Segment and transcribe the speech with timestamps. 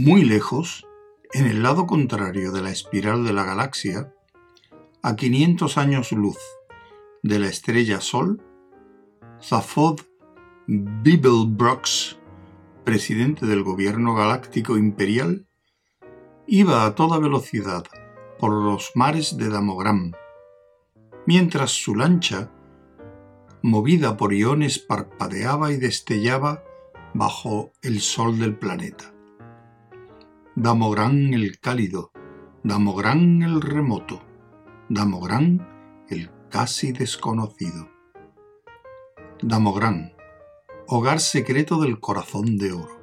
[0.00, 0.86] Muy lejos,
[1.32, 4.14] en el lado contrario de la espiral de la galaxia,
[5.02, 6.38] a 500 años luz
[7.24, 8.40] de la estrella Sol,
[9.42, 10.02] Zaphod
[10.68, 12.16] Beeblebrox,
[12.84, 15.48] presidente del gobierno galáctico imperial,
[16.46, 17.82] iba a toda velocidad
[18.38, 20.12] por los mares de Damogram,
[21.26, 22.52] mientras su lancha,
[23.62, 26.62] movida por iones, parpadeaba y destellaba
[27.14, 29.17] bajo el sol del planeta.
[30.60, 32.10] Damográn el cálido,
[32.64, 34.24] Damográn el remoto,
[34.88, 37.88] Damográn el casi desconocido.
[39.40, 40.14] Damográn,
[40.88, 43.00] hogar secreto del corazón de oro.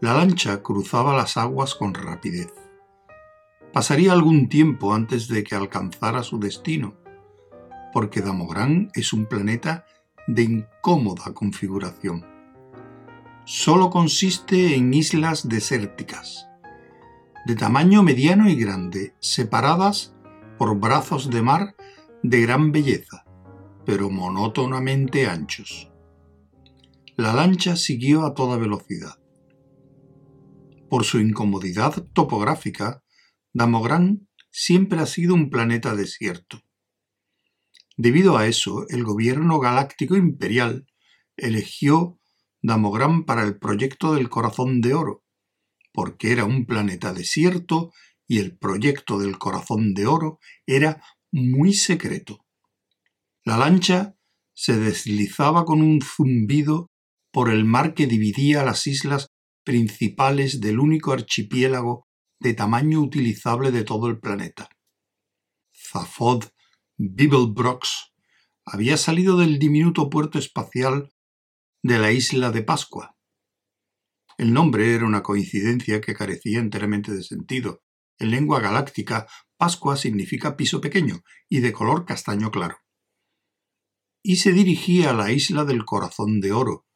[0.00, 2.54] La lancha cruzaba las aguas con rapidez.
[3.72, 6.94] Pasaría algún tiempo antes de que alcanzara su destino,
[7.92, 9.84] porque Damográn es un planeta
[10.28, 12.35] de incómoda configuración
[13.46, 16.48] solo consiste en islas desérticas,
[17.46, 20.16] de tamaño mediano y grande, separadas
[20.58, 21.76] por brazos de mar
[22.24, 23.24] de gran belleza,
[23.84, 25.92] pero monótonamente anchos.
[27.14, 29.20] La lancha siguió a toda velocidad.
[30.90, 33.04] Por su incomodidad topográfica,
[33.52, 36.62] Damográn siempre ha sido un planeta desierto.
[37.96, 40.86] Debido a eso, el gobierno galáctico imperial
[41.36, 42.18] eligió
[42.66, 45.22] Damográn para el proyecto del Corazón de Oro,
[45.92, 47.92] porque era un planeta desierto
[48.26, 51.00] y el proyecto del Corazón de Oro era
[51.30, 52.44] muy secreto.
[53.44, 54.16] La lancha
[54.52, 56.90] se deslizaba con un zumbido
[57.30, 59.28] por el mar que dividía las islas
[59.62, 62.08] principales del único archipiélago
[62.40, 64.68] de tamaño utilizable de todo el planeta.
[65.72, 66.46] Zafod
[66.96, 68.12] Bibelbrox
[68.64, 71.12] había salido del diminuto puerto espacial
[71.86, 73.16] de la isla de Pascua.
[74.38, 77.84] El nombre era una coincidencia que carecía enteramente de sentido.
[78.18, 82.78] En lengua galáctica, Pascua significa piso pequeño y de color castaño claro.
[84.20, 86.86] Y se dirigía a la isla del corazón de oro,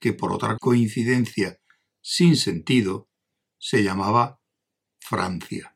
[0.00, 1.58] que por otra coincidencia
[2.00, 3.10] sin sentido
[3.58, 4.40] se llamaba
[5.00, 5.74] Francia.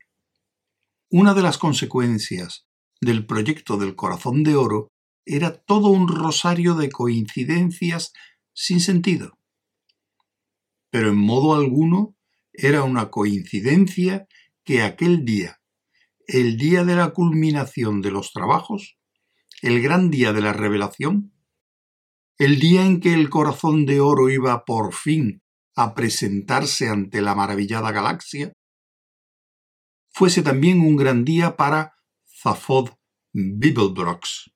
[1.11, 2.67] Una de las consecuencias
[2.99, 4.89] del proyecto del corazón de oro
[5.27, 8.15] era todo un rosario de coincidencias
[8.61, 9.39] sin sentido.
[10.91, 12.17] Pero en modo alguno
[12.53, 14.27] era una coincidencia
[14.65, 15.61] que aquel día,
[16.27, 18.99] el día de la culminación de los trabajos,
[19.63, 21.33] el gran día de la revelación,
[22.37, 25.41] el día en que el corazón de oro iba por fin
[25.77, 28.53] a presentarse ante la maravillada galaxia,
[30.11, 31.95] fuese también un gran día para
[32.43, 32.91] Zaphod
[33.33, 34.51] Bibelbrox.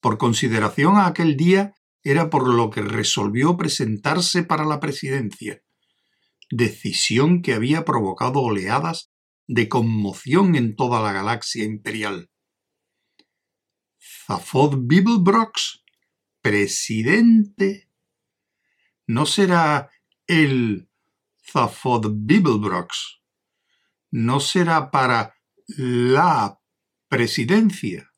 [0.00, 1.74] Por consideración a aquel día
[2.04, 5.62] era por lo que resolvió presentarse para la presidencia,
[6.50, 9.10] decisión que había provocado oleadas
[9.46, 12.30] de conmoción en toda la galaxia imperial.
[14.26, 15.82] Zaphod Bibelbrox,
[16.42, 17.90] presidente.
[19.06, 19.90] ¿No será
[20.26, 20.88] el
[21.50, 23.20] Zaphod Bibelbrox?
[24.10, 25.34] ¿No será para
[25.66, 26.60] la
[27.08, 28.10] presidencia?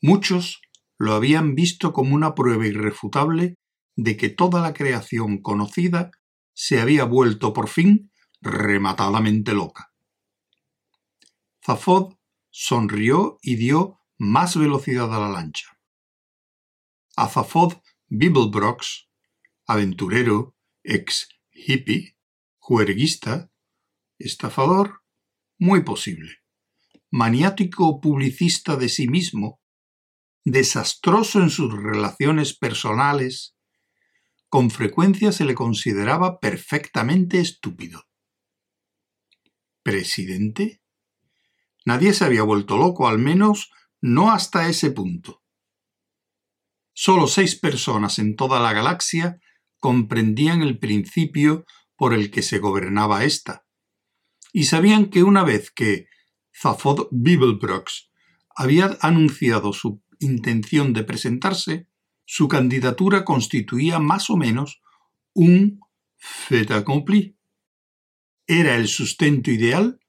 [0.00, 0.60] Muchos
[0.98, 3.56] lo habían visto como una prueba irrefutable
[3.96, 6.10] de que toda la creación conocida
[6.54, 9.92] se había vuelto por fin rematadamente loca.
[11.64, 12.14] Zafod
[12.50, 15.66] sonrió y dio más velocidad a la lancha.
[17.16, 17.74] A Zafod
[18.08, 19.08] Bibelbrox,
[19.66, 20.54] aventurero,
[20.84, 22.16] ex hippie,
[22.58, 23.50] juerguista,
[24.18, 25.02] estafador,
[25.58, 26.38] muy posible,
[27.10, 29.60] maniático publicista de sí mismo
[30.46, 33.56] desastroso en sus relaciones personales,
[34.48, 38.04] con frecuencia se le consideraba perfectamente estúpido.
[39.82, 40.80] ¿Presidente?
[41.84, 45.42] Nadie se había vuelto loco, al menos no hasta ese punto.
[46.92, 49.40] Solo seis personas en toda la galaxia
[49.80, 51.64] comprendían el principio
[51.96, 53.66] por el que se gobernaba ésta,
[54.52, 56.06] y sabían que una vez que
[56.56, 58.12] Zaphod Bibelbrox
[58.54, 61.88] había anunciado su intención de presentarse,
[62.24, 64.82] su candidatura constituía más o menos
[65.32, 65.80] un
[66.16, 67.36] fait accompli.
[68.46, 70.00] Era el sustento ideal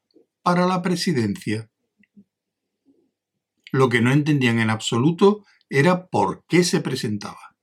[0.42, 1.70] para la presidencia.
[3.72, 7.56] Lo que no entendían en absoluto era por qué se presentaba.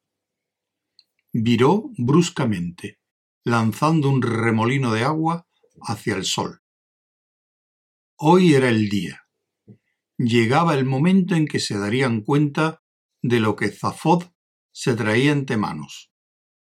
[1.32, 3.00] Viró bruscamente,
[3.42, 5.46] lanzando un remolino de agua
[5.80, 6.60] hacia el sol.
[8.16, 9.23] Hoy era el día
[10.24, 12.82] llegaba el momento en que se darían cuenta
[13.22, 14.24] de lo que Zafod
[14.72, 16.10] se traía entre manos.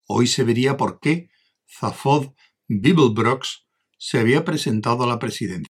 [0.06, 1.30] Hoy se vería por qué
[1.78, 2.34] Zaphod
[2.68, 3.66] Beeblebrox,
[3.98, 5.68] se había presentado a la presidencia.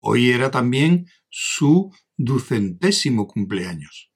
[0.00, 4.10] Hoy era también su ducentésimo cumpleaños.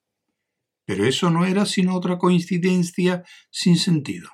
[0.86, 4.30] Pero eso no era sino otra coincidencia sin sentido.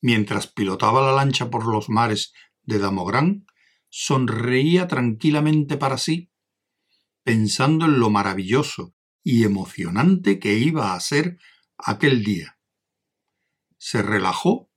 [0.00, 2.32] Mientras pilotaba la lancha por los mares
[2.62, 3.46] de Damográn,
[3.90, 6.29] sonreía tranquilamente para sí,
[7.22, 11.38] pensando en lo maravilloso y emocionante que iba a ser
[11.78, 12.58] aquel día.
[13.78, 14.70] Se relajó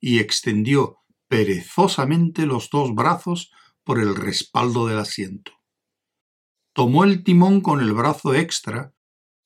[0.00, 0.98] y extendió
[1.28, 3.52] perezosamente los dos brazos
[3.84, 5.52] por el respaldo del asiento.
[6.72, 8.94] Tomó el timón con el brazo extra,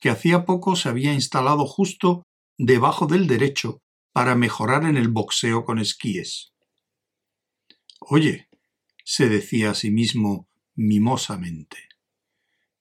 [0.00, 2.22] que hacía poco se había instalado justo
[2.58, 6.52] debajo del derecho para mejorar en el boxeo con esquíes.
[8.00, 8.48] Oye,
[9.04, 11.88] se decía a sí mismo mimosamente,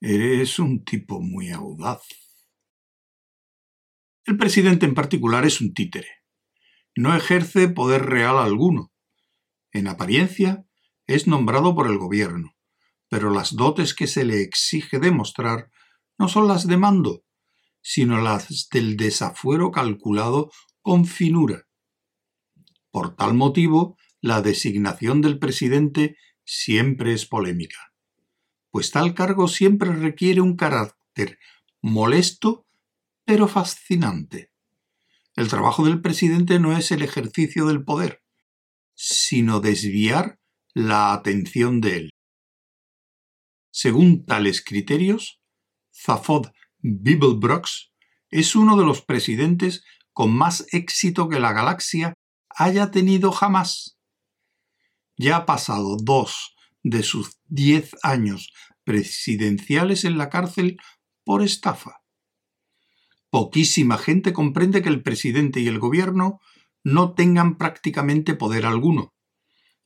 [0.06, 2.02] eres un tipo muy audaz.
[4.26, 6.10] El presidente en particular es un títere.
[6.94, 8.92] No ejerce poder real alguno.
[9.72, 10.66] En apariencia,
[11.08, 12.54] es nombrado por el gobierno,
[13.08, 15.72] pero las dotes que se le exige demostrar
[16.18, 17.24] no son las de mando,
[17.82, 20.52] sino las del desafuero calculado
[20.82, 21.64] con finura.
[22.92, 27.93] Por tal motivo, la designación del presidente siempre es polémica,
[28.74, 31.38] pues tal cargo siempre requiere un carácter
[31.84, 32.66] molesto
[33.24, 34.52] pero fascinante.
[35.36, 38.24] El trabajo del presidente no es el ejercicio del poder,
[38.96, 40.40] sino desviar
[40.74, 42.10] la atención de él.
[43.70, 45.40] Según tales criterios,
[45.94, 46.48] Zaphod
[46.80, 47.92] Beeblebrox
[48.32, 49.84] es uno de los presidentes
[50.14, 52.16] con más éxito que la galaxia
[52.50, 54.00] haya tenido jamás.
[55.16, 58.54] Ya ha pasado dos de sus diez años
[58.84, 60.78] presidenciales en la cárcel
[61.24, 62.02] por estafa.
[63.30, 66.40] Poquísima gente comprende que el presidente y el gobierno
[66.84, 69.16] no tengan prácticamente poder alguno,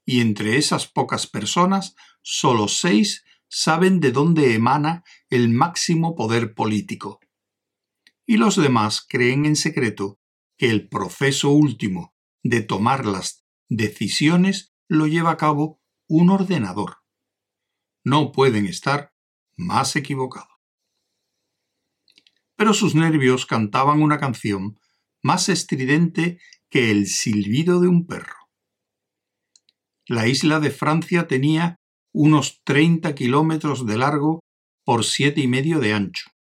[0.06, 7.20] y entre esas pocas personas, solo seis saben de dónde emana el máximo poder político.
[8.26, 10.20] Y los demás creen en secreto
[10.58, 15.77] que el proceso último de tomar las decisiones lo lleva a cabo
[16.08, 16.98] un ordenador.
[18.04, 19.12] No pueden estar
[19.58, 20.50] más equivocados.
[22.56, 24.80] Pero sus nervios cantaban una canción
[25.22, 26.40] más estridente
[26.70, 28.36] que el silbido de un perro.
[30.08, 31.76] La isla de Francia tenía
[32.14, 34.40] unos 30 kilómetros de largo
[34.86, 36.32] por siete y medio de ancho.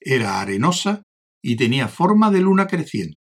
[0.00, 1.02] Era arenosa
[1.42, 3.18] y tenía forma de luna creciente.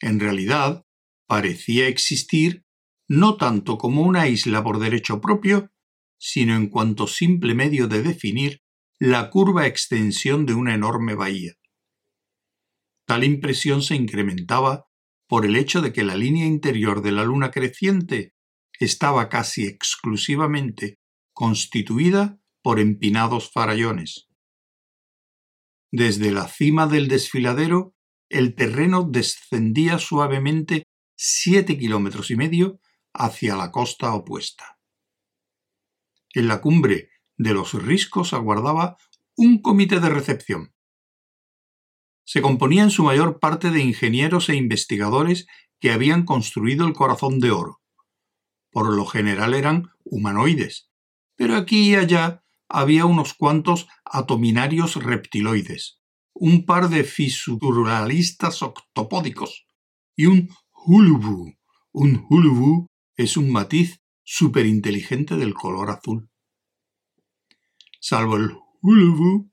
[0.00, 0.82] En realidad,
[1.26, 2.62] parecía existir
[3.10, 5.72] no tanto como una isla por derecho propio,
[6.16, 8.62] sino en cuanto simple medio de definir
[9.00, 11.54] la curva extensión de una enorme bahía.
[13.08, 14.86] Tal impresión se incrementaba
[15.28, 18.32] por el hecho de que la línea interior de la luna creciente
[18.78, 21.00] estaba casi exclusivamente
[21.32, 24.28] constituida por empinados farallones.
[25.90, 27.96] Desde la cima del desfiladero,
[28.28, 30.84] el terreno descendía suavemente
[31.16, 32.79] siete kilómetros y medio
[33.12, 34.78] hacia la costa opuesta.
[36.32, 38.96] En la cumbre de los riscos aguardaba
[39.36, 40.74] un comité de recepción.
[42.24, 45.46] Se componía en su mayor parte de ingenieros e investigadores
[45.80, 47.80] que habían construido el corazón de oro,
[48.70, 50.90] por lo general eran humanoides,
[51.36, 56.00] pero aquí y allá había unos cuantos atominarios reptiloides,
[56.34, 59.66] un par de fisuralistas octopódicos
[60.14, 61.54] y un hulubu.
[61.92, 62.24] Un
[63.16, 66.30] es un matiz superinteligente del color azul.
[68.00, 68.50] Salvo el
[68.80, 69.50] hulubu,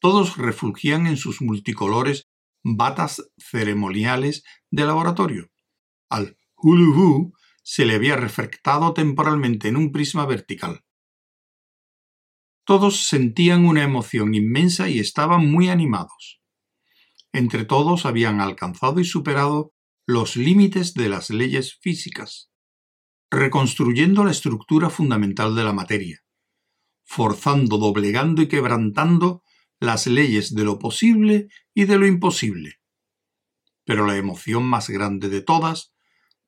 [0.00, 2.28] todos refugían en sus multicolores
[2.62, 5.50] batas ceremoniales de laboratorio.
[6.08, 7.32] Al hulubu
[7.62, 10.84] se le había refractado temporalmente en un prisma vertical.
[12.64, 16.40] Todos sentían una emoción inmensa y estaban muy animados.
[17.32, 19.72] Entre todos habían alcanzado y superado
[20.06, 22.49] los límites de las leyes físicas,
[23.30, 26.20] reconstruyendo la estructura fundamental de la materia,
[27.04, 29.42] forzando, doblegando y quebrantando
[29.78, 32.76] las leyes de lo posible y de lo imposible.
[33.84, 35.92] Pero la emoción más grande de todas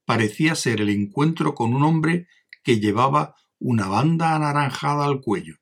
[0.05, 2.27] parecía ser el encuentro con un hombre
[2.63, 5.57] que llevaba una banda anaranjada al cuello.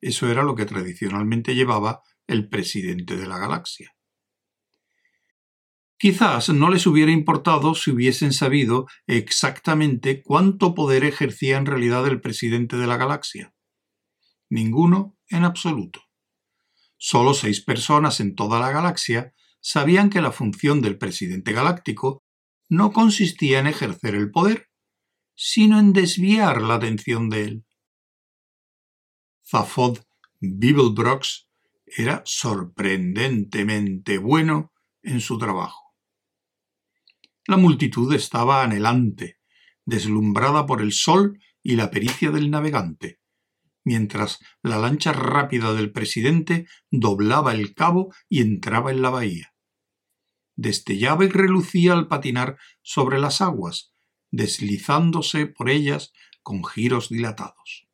[0.00, 3.92] Eso era lo que tradicionalmente llevaba el presidente de la galaxia.
[5.98, 12.20] Quizás no les hubiera importado si hubiesen sabido exactamente cuánto poder ejercía en realidad el
[12.20, 13.52] presidente de la galaxia.
[14.48, 16.00] Ninguno en absoluto.
[16.96, 22.22] Solo seis personas en toda la galaxia sabían que la función del presidente galáctico
[22.68, 24.68] no consistía en ejercer el poder,
[25.34, 27.64] sino en desviar la atención de él.
[29.44, 29.98] Zafod
[30.40, 31.48] Bibelbrox
[31.86, 35.87] era sorprendentemente bueno en su trabajo.
[37.48, 39.38] La multitud estaba anhelante,
[39.86, 43.20] deslumbrada por el sol y la pericia del navegante,
[43.84, 49.54] mientras la lancha rápida del presidente doblaba el cabo y entraba en la bahía.
[50.56, 53.94] Destellaba y relucía al patinar sobre las aguas,
[54.30, 56.12] deslizándose por ellas
[56.42, 57.88] con giros dilatados.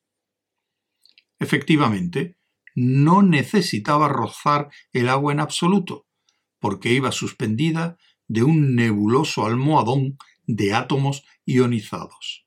[1.38, 2.38] Efectivamente,
[2.74, 6.08] no necesitaba rozar el agua en absoluto,
[6.58, 12.46] porque iba suspendida de un nebuloso almohadón de átomos ionizados.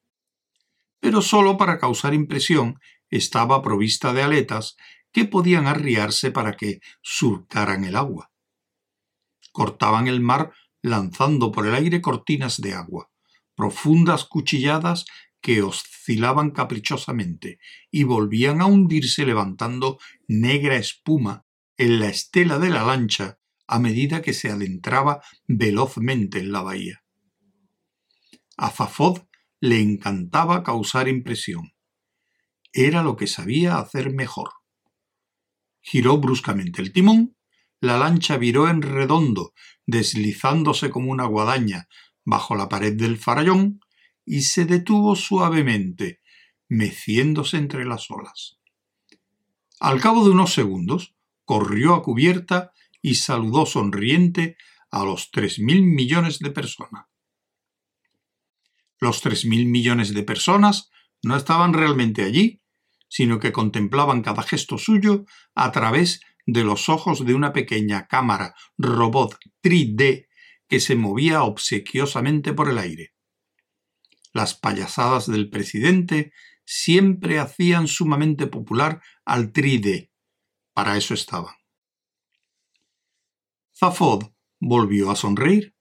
[1.00, 2.80] Pero sólo para causar impresión
[3.10, 4.76] estaba provista de aletas
[5.12, 8.32] que podían arriarse para que surcaran el agua.
[9.52, 13.10] Cortaban el mar lanzando por el aire cortinas de agua,
[13.56, 15.06] profundas cuchilladas
[15.42, 17.60] que oscilaban caprichosamente
[17.92, 21.46] y volvían a hundirse levantando negra espuma
[21.78, 27.04] en la estela de la lancha a medida que se adentraba velozmente en la bahía.
[28.58, 29.24] A Fafod
[29.60, 31.74] le encantaba causar impresión.
[32.72, 34.52] Era lo que sabía hacer mejor.
[35.82, 37.36] Giró bruscamente el timón,
[37.80, 39.54] la lancha viró en redondo,
[39.86, 41.88] deslizándose como una guadaña
[42.26, 43.80] bajo la pared del farallón,
[44.26, 46.20] y se detuvo suavemente,
[46.68, 48.60] meciéndose entre las olas.
[49.80, 52.74] Al cabo de unos segundos, corrió a cubierta
[53.08, 54.58] y saludó sonriente
[54.92, 57.06] a los tres mil millones de personas.
[59.00, 60.90] Los tres mil millones de personas
[61.24, 62.62] no estaban realmente allí,
[63.08, 65.24] sino que contemplaban cada gesto suyo
[65.56, 70.28] a través de los ojos de una pequeña cámara robot 3D
[70.68, 73.14] que se movía obsequiosamente por el aire.
[74.34, 76.34] Las payasadas del presidente
[76.66, 80.12] siempre hacían sumamente popular al 3D.
[80.74, 81.57] Para eso estaban.
[83.80, 85.76] Zafod volvió a sonreír.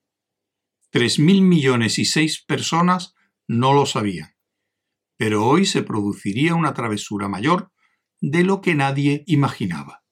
[0.91, 3.15] Tres mil millones y seis personas
[3.47, 4.37] no lo sabían
[5.17, 7.73] pero hoy se produciría una travesura mayor
[8.21, 10.05] de lo que nadie imaginaba.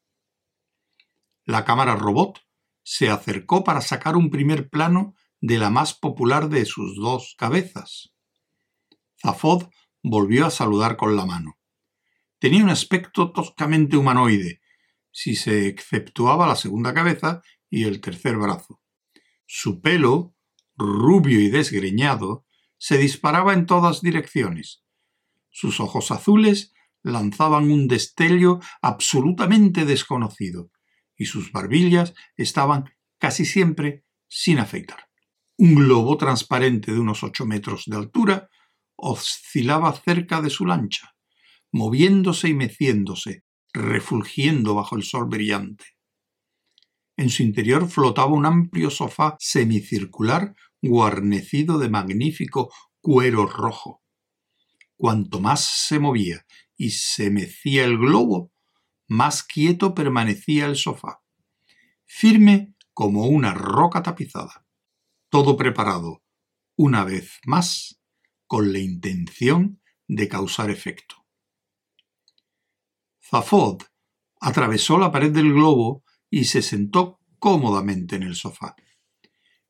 [1.45, 2.41] La cámara robot
[2.83, 8.15] se acercó para sacar un primer plano de la más popular de sus dos cabezas.
[9.23, 9.69] Zafod
[10.03, 11.59] volvió a saludar con la mano.
[12.39, 14.61] Tenía un aspecto toscamente humanoide,
[15.11, 17.43] si se exceptuaba la segunda cabeza
[17.75, 18.81] y el tercer brazo.
[19.47, 20.35] Su pelo,
[20.77, 22.47] rubio y desgreñado,
[22.79, 24.85] se disparaba en todas direcciones,
[25.51, 30.71] sus ojos azules lanzaban un destello absolutamente desconocido,
[31.17, 35.09] y sus barbillas estaban casi siempre sin afeitar.
[35.57, 38.49] Un globo transparente de unos ocho metros de altura
[38.97, 41.15] oscilaba cerca de su lancha,
[41.73, 45.94] moviéndose y meciéndose, refulgiendo bajo el sol brillante.
[47.17, 54.03] En su interior flotaba un amplio sofá semicircular guarnecido de magnífico cuero rojo,
[54.97, 58.53] Cuanto más se movía y se mecía el globo,
[59.09, 61.21] más quieto permanecía el sofá,
[62.07, 64.65] firme como una roca tapizada.
[65.29, 66.23] Todo preparado,
[66.77, 68.01] una vez más,
[68.47, 71.27] con la intención de causar efecto.
[73.21, 73.83] Zafod
[74.41, 76.04] atravesó la pared del globo
[76.35, 78.75] y se sentó cómodamente en el sofá.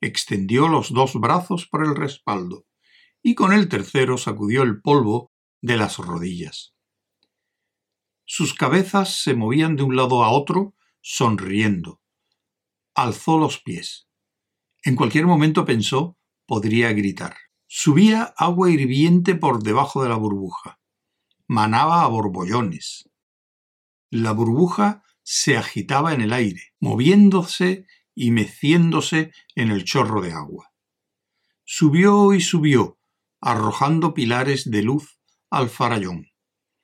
[0.01, 2.65] Extendió los dos brazos por el respaldo
[3.23, 5.31] y con el tercero sacudió el polvo
[5.61, 6.75] de las rodillas.
[8.25, 12.01] Sus cabezas se movían de un lado a otro, sonriendo.
[12.95, 14.09] Alzó los pies.
[14.85, 16.17] En cualquier momento pensó
[16.47, 17.37] podría gritar.
[17.67, 20.81] Subía agua hirviente por debajo de la burbuja.
[21.47, 23.11] Manaba a borbollones.
[24.09, 30.73] La burbuja se agitaba en el aire, moviéndose y meciéndose en el chorro de agua.
[31.65, 32.99] Subió y subió,
[33.41, 35.19] arrojando pilares de luz
[35.51, 36.29] al farallón.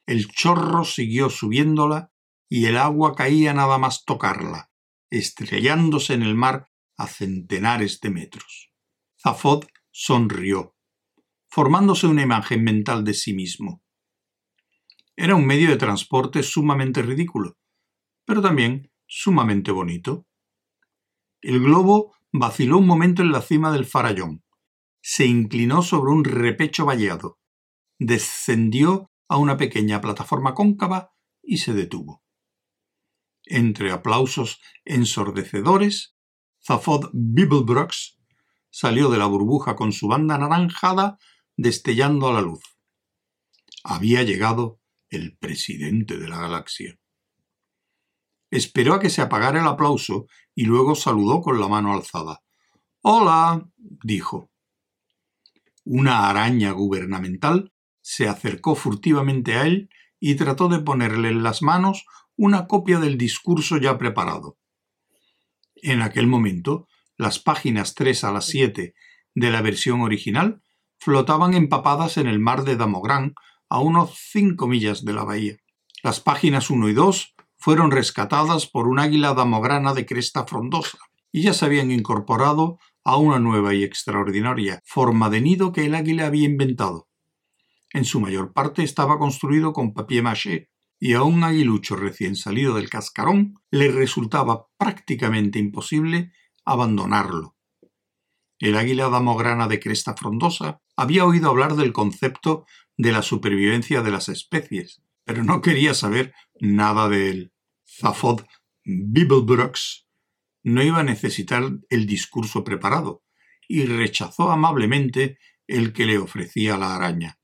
[0.06, 2.10] El chorro siguió subiéndola
[2.48, 4.70] y el agua caía nada más tocarla,
[5.10, 8.72] estrellándose en el mar a centenares de metros.
[9.22, 10.74] Zafod sonrió,
[11.48, 13.82] formándose una imagen mental de sí mismo.
[15.14, 17.58] Era un medio de transporte sumamente ridículo,
[18.30, 20.24] pero también sumamente bonito.
[21.40, 24.44] El globo vaciló un momento en la cima del farallón,
[25.02, 27.40] se inclinó sobre un repecho vallado,
[27.98, 32.22] descendió a una pequeña plataforma cóncava y se detuvo.
[33.46, 36.14] Entre aplausos ensordecedores,
[36.64, 38.16] Zafod Bibelbrox
[38.70, 41.18] salió de la burbuja con su banda anaranjada
[41.56, 42.62] destellando a la luz.
[43.82, 46.96] Había llegado el presidente de la galaxia.
[48.50, 52.42] Esperó a que se apagara el aplauso y luego saludó con la mano alzada.
[53.02, 54.50] Hola, dijo.
[55.84, 59.88] Una araña gubernamental se acercó furtivamente a él
[60.18, 62.04] y trató de ponerle en las manos
[62.36, 64.58] una copia del discurso ya preparado.
[65.76, 68.94] En aquel momento, las páginas 3 a las 7
[69.34, 70.62] de la versión original
[70.98, 73.34] flotaban empapadas en el mar de Damográn
[73.68, 75.56] a unos cinco millas de la bahía.
[76.02, 80.98] Las páginas 1 y 2 fueron rescatadas por un águila damograna de cresta frondosa
[81.30, 85.94] y ya se habían incorporado a una nueva y extraordinaria forma de nido que el
[85.94, 87.08] águila había inventado.
[87.92, 92.74] En su mayor parte estaba construido con papier maché y a un aguilucho recién salido
[92.74, 96.32] del cascarón le resultaba prácticamente imposible
[96.64, 97.56] abandonarlo.
[98.58, 102.66] El águila damograna de cresta frondosa había oído hablar del concepto
[102.98, 107.52] de la supervivencia de las especies, pero no quería saber nada de él.
[107.86, 108.42] Zaphod
[108.84, 110.06] Bibelbrooks
[110.62, 113.22] no iba a necesitar el discurso preparado
[113.68, 117.38] y rechazó amablemente el que le ofrecía la araña.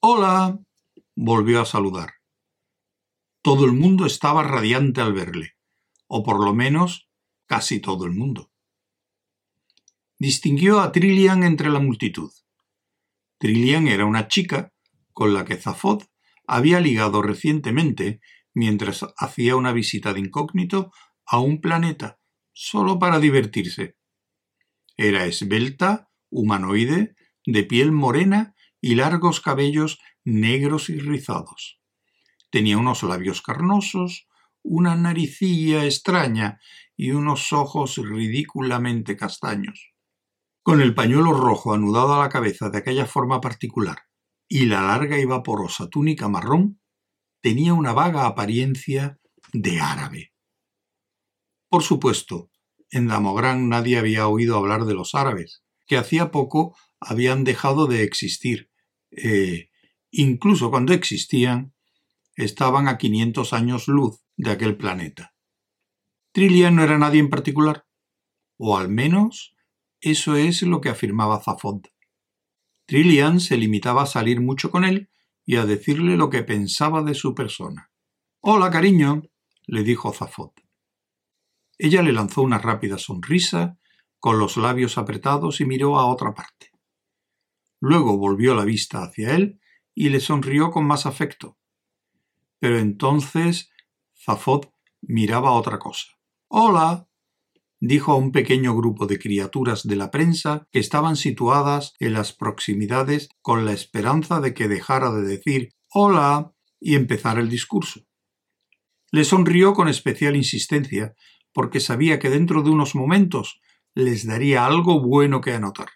[0.00, 0.58] Hola.
[1.14, 2.14] volvió a saludar.
[3.42, 5.56] Todo el mundo estaba radiante al verle,
[6.06, 7.08] o por lo menos
[7.46, 8.50] casi todo el mundo.
[10.18, 12.32] Distinguió a Trillian entre la multitud.
[13.38, 14.72] Trillian era una chica
[15.12, 16.04] con la que Zafod
[16.46, 18.20] había ligado recientemente
[18.54, 20.92] mientras hacía una visita de incógnito
[21.26, 22.18] a un planeta
[22.52, 23.96] solo para divertirse.
[24.96, 27.16] Era esbelta, humanoide,
[27.46, 31.80] de piel morena y largos cabellos negros y rizados.
[32.50, 34.28] Tenía unos labios carnosos,
[34.62, 36.60] una naricilla extraña
[36.96, 39.92] y unos ojos ridículamente castaños.
[40.62, 44.04] Con el pañuelo rojo anudado a la cabeza de aquella forma particular
[44.48, 46.81] y la larga y vaporosa túnica marrón,
[47.42, 49.18] tenía una vaga apariencia
[49.52, 50.32] de árabe.
[51.68, 52.50] Por supuesto,
[52.90, 58.04] en Damográn nadie había oído hablar de los árabes, que hacía poco habían dejado de
[58.04, 58.70] existir.
[59.10, 59.70] Eh,
[60.10, 61.74] incluso cuando existían,
[62.36, 65.34] estaban a 500 años luz de aquel planeta.
[66.32, 67.84] Trillian no era nadie en particular,
[68.56, 69.54] o al menos
[70.00, 71.82] eso es lo que afirmaba Zafod.
[72.86, 75.10] Trillian se limitaba a salir mucho con él
[75.44, 77.90] y a decirle lo que pensaba de su persona.
[78.40, 79.22] Hola, cariño,
[79.66, 80.52] le dijo Zafod.
[81.78, 83.78] Ella le lanzó una rápida sonrisa,
[84.18, 86.70] con los labios apretados y miró a otra parte.
[87.80, 89.60] Luego volvió la vista hacia él
[89.94, 91.58] y le sonrió con más afecto.
[92.60, 93.70] Pero entonces
[94.14, 94.66] Zafod
[95.00, 96.06] miraba otra cosa.
[96.46, 97.08] Hola,
[97.84, 102.32] dijo a un pequeño grupo de criaturas de la prensa que estaban situadas en las
[102.32, 108.02] proximidades con la esperanza de que dejara de decir hola y empezara el discurso.
[109.10, 111.16] Le sonrió con especial insistencia
[111.52, 113.60] porque sabía que dentro de unos momentos
[113.94, 115.88] les daría algo bueno que anotar.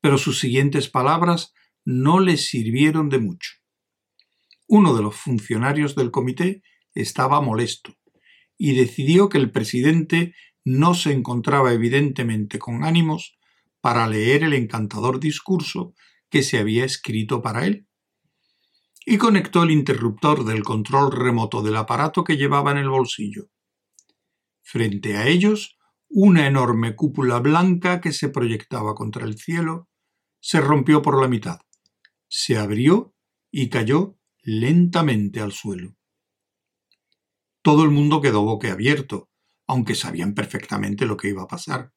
[0.00, 3.52] Pero sus siguientes palabras no les sirvieron de mucho.
[4.66, 7.94] Uno de los funcionarios del comité estaba molesto
[8.58, 13.38] y decidió que el presidente no se encontraba evidentemente con ánimos
[13.80, 15.94] para leer el encantador discurso
[16.28, 17.86] que se había escrito para él.
[19.04, 23.48] Y conectó el interruptor del control remoto del aparato que llevaba en el bolsillo.
[24.62, 29.88] Frente a ellos, una enorme cúpula blanca que se proyectaba contra el cielo
[30.40, 31.60] se rompió por la mitad,
[32.28, 33.14] se abrió
[33.50, 35.95] y cayó lentamente al suelo.
[37.66, 39.28] Todo el mundo quedó boquiabierto,
[39.66, 41.90] aunque sabían perfectamente lo que iba a pasar,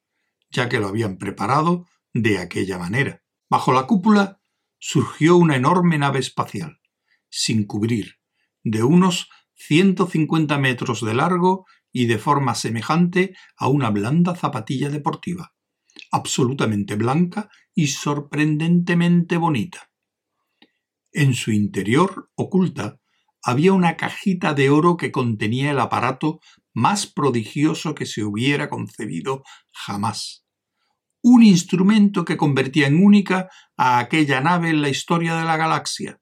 [0.50, 3.22] ya que lo habían preparado de aquella manera.
[3.48, 4.40] Bajo la cúpula
[4.80, 6.80] surgió una enorme nave espacial,
[7.28, 8.16] sin cubrir,
[8.64, 15.54] de unos 150 metros de largo y de forma semejante a una blanda zapatilla deportiva,
[16.10, 19.88] absolutamente blanca y sorprendentemente bonita.
[21.12, 22.98] En su interior, oculta,
[23.42, 26.40] había una cajita de oro que contenía el aparato
[26.72, 30.44] más prodigioso que se hubiera concebido jamás.
[31.22, 36.20] Un instrumento que convertía en única a aquella nave en la historia de la galaxia.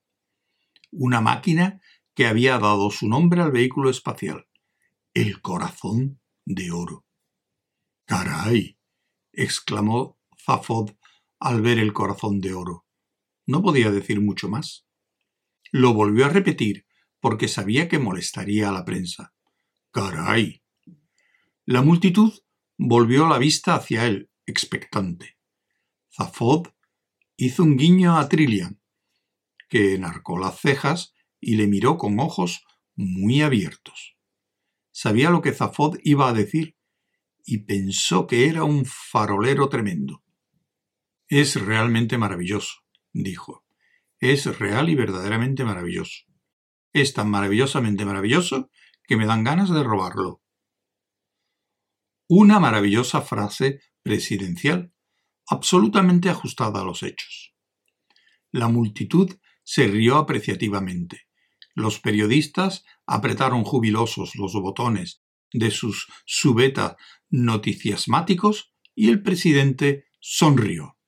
[0.90, 1.80] Una máquina
[2.14, 4.48] que había dado su nombre al vehículo espacial.
[5.14, 7.04] El corazón de oro.
[8.06, 8.78] ¡Caray!
[9.32, 10.92] exclamó Zafod
[11.38, 12.86] al ver el corazón de oro.
[13.46, 14.86] No podía decir mucho más.
[15.70, 16.87] Lo volvió a repetir
[17.20, 19.34] porque sabía que molestaría a la prensa.
[19.90, 20.62] ¡Caray!
[21.64, 22.32] La multitud
[22.76, 25.36] volvió la vista hacia él expectante.
[26.14, 26.68] Zafod
[27.36, 28.80] hizo un guiño a Trillian,
[29.68, 34.16] que enarcó las cejas y le miró con ojos muy abiertos.
[34.90, 36.76] Sabía lo que Zafod iba a decir
[37.44, 40.24] y pensó que era un farolero tremendo.
[41.28, 43.64] Es realmente maravilloso, dijo.
[44.18, 46.27] Es real y verdaderamente maravilloso.
[46.98, 48.70] Es tan maravillosamente maravilloso
[49.06, 50.42] que me dan ganas de robarlo.
[52.26, 54.92] Una maravillosa frase presidencial,
[55.46, 57.54] absolutamente ajustada a los hechos.
[58.50, 59.32] La multitud
[59.62, 61.28] se rió apreciativamente.
[61.72, 66.96] Los periodistas apretaron jubilosos los botones de sus subetas
[67.28, 70.98] noticiasmáticos y el presidente sonrió.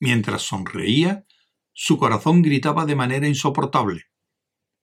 [0.00, 1.24] Mientras sonreía,
[1.72, 4.06] su corazón gritaba de manera insoportable,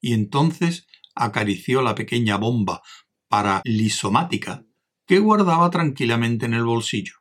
[0.01, 2.81] y entonces acarició la pequeña bomba
[3.29, 4.65] paralisomática
[5.05, 7.13] que guardaba tranquilamente en el bolsillo.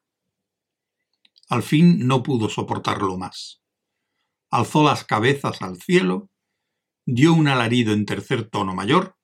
[1.48, 3.62] Al fin no pudo soportarlo más.
[4.50, 6.30] Alzó las cabezas al cielo,
[7.04, 9.16] dio un alarido en tercer tono mayor,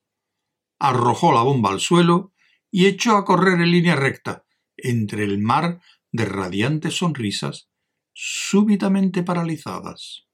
[0.78, 2.32] arrojó la bomba al suelo
[2.70, 4.44] y echó a correr en línea recta
[4.76, 5.80] entre el mar
[6.12, 7.68] de radiantes sonrisas
[8.12, 10.26] súbitamente paralizadas.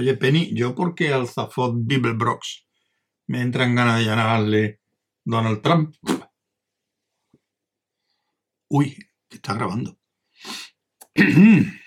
[0.00, 2.66] Oye, Penny, ¿yo por qué al Zafod Bibelbrox
[3.26, 4.80] me entran ganas de llamarle
[5.26, 5.94] Donald Trump?
[8.70, 8.96] Uy,
[9.28, 9.98] que está grabando.